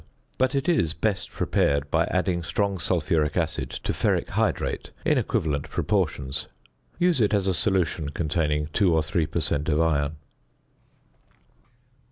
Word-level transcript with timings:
But 0.39 0.55
it 0.55 0.67
is 0.67 0.95
best 0.95 1.29
prepared 1.29 1.91
by 1.91 2.05
adding 2.05 2.41
strong 2.41 2.79
sulphuric 2.79 3.37
acid 3.37 3.69
to 3.69 3.93
ferric 3.93 4.29
hydrate 4.29 4.89
in 5.05 5.19
equivalent 5.19 5.69
proportions. 5.69 6.47
Use 6.97 7.21
it 7.21 7.35
as 7.35 7.45
a 7.45 7.53
solution 7.53 8.09
containing 8.09 8.69
2 8.73 8.95
or 8.95 9.03
3 9.03 9.27
per 9.27 9.41
cent. 9.41 9.69
of 9.69 9.79
iron. 9.79 10.15